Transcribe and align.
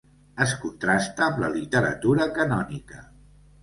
Es 0.45 0.53
contrasta 0.63 1.25
amb 1.27 1.39
la 1.45 1.53
literatura 1.59 2.31
canònica. 2.43 3.09